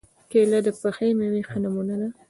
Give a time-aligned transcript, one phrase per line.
[0.31, 2.07] کېله د پخې مېوې ښه نمونه ده.